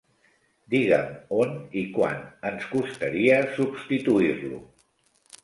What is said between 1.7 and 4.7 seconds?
i quan ens costaria substituir-lo?